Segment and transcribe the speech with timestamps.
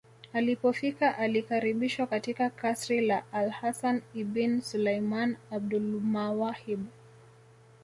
[0.33, 6.85] Alipofika alikaribishwa katika kasri la alHasan ibn Sulaiman AbulMawahib